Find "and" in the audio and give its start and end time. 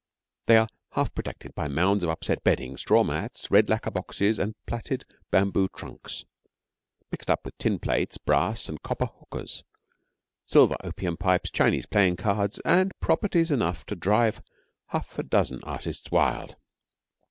4.39-4.55, 8.67-8.81, 12.65-12.99